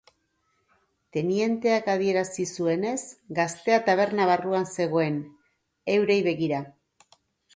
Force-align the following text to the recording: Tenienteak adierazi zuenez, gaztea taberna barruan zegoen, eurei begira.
Tenienteak 1.17 1.89
adierazi 1.95 2.45
zuenez, 2.61 2.95
gaztea 3.39 3.77
taberna 3.89 4.27
barruan 4.31 4.67
zegoen, 4.77 5.19
eurei 5.97 6.19
begira. 6.29 6.63